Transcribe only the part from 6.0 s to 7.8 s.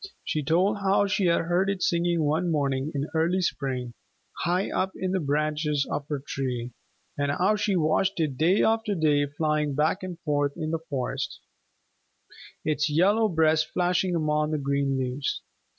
her tree, and how she had